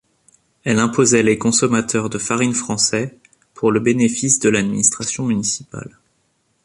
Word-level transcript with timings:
Elle 0.63 0.79
imposait 0.79 1.21
les 1.21 1.37
consommateurs 1.37 2.09
de 2.09 2.17
farine 2.17 2.55
français 2.55 3.19
pour 3.53 3.71
le 3.71 3.79
bénéfice 3.79 4.39
de 4.39 4.49
l'administration 4.49 5.27
municipale. 5.27 5.99